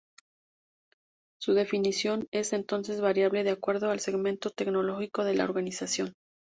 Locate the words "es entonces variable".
2.31-3.43